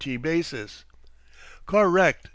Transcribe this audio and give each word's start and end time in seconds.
T. 0.03 0.17
basis." 0.17 0.83
"Correct!" 1.67 2.27